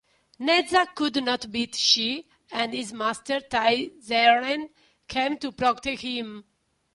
[0.39, 4.71] Nezha could not beat Shiji and his master Taiyi Zhenren
[5.07, 6.43] came to protect him.